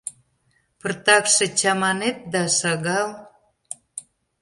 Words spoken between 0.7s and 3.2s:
Пыртакше чаманет, да шагал.